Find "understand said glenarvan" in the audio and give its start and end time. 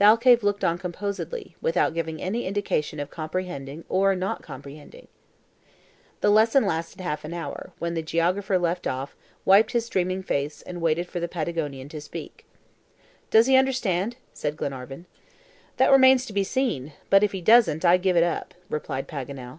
13.56-15.06